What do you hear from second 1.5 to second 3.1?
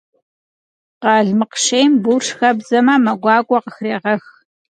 шейм бурш хэбдзэмэ,